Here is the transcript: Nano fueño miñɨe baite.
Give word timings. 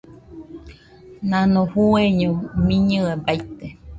Nano 1.29 1.61
fueño 1.73 2.31
miñɨe 2.65 3.11
baite. 3.23 3.67